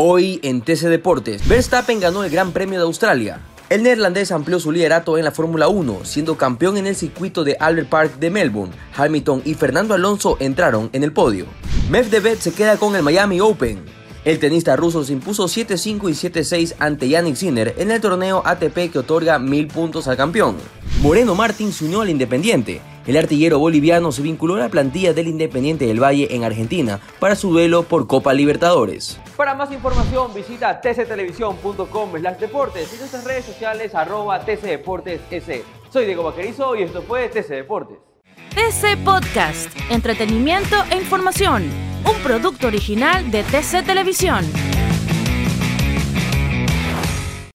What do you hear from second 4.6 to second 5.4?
su liderato en la